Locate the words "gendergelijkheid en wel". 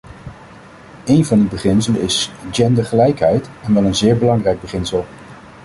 2.51-3.83